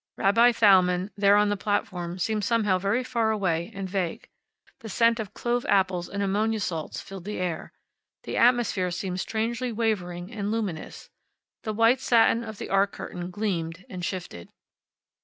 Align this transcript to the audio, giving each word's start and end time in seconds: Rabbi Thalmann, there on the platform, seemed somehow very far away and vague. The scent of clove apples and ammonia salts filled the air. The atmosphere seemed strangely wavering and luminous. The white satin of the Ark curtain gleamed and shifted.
Rabbi 0.17 0.51
Thalmann, 0.53 1.11
there 1.15 1.35
on 1.35 1.49
the 1.49 1.55
platform, 1.55 2.17
seemed 2.17 2.43
somehow 2.43 2.79
very 2.79 3.03
far 3.03 3.29
away 3.29 3.71
and 3.71 3.87
vague. 3.87 4.27
The 4.79 4.89
scent 4.89 5.19
of 5.19 5.35
clove 5.35 5.63
apples 5.69 6.09
and 6.09 6.23
ammonia 6.23 6.59
salts 6.59 6.99
filled 7.01 7.25
the 7.25 7.37
air. 7.37 7.71
The 8.23 8.35
atmosphere 8.35 8.89
seemed 8.89 9.19
strangely 9.19 9.71
wavering 9.71 10.31
and 10.33 10.49
luminous. 10.49 11.11
The 11.61 11.73
white 11.73 11.99
satin 11.99 12.43
of 12.43 12.57
the 12.57 12.69
Ark 12.69 12.91
curtain 12.93 13.29
gleamed 13.29 13.85
and 13.91 14.03
shifted. 14.03 14.49